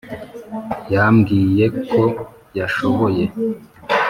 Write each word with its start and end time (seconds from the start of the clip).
yambwiye 0.93 1.65
ko 1.91 2.03
yashoboye 2.57 3.23